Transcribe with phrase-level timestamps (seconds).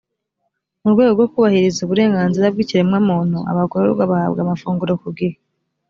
[0.81, 5.35] mu rwego rwo kubahiriza uburenganzira bw’ikiremwamuntu abagororwa bahabwa amafunguro ku gihe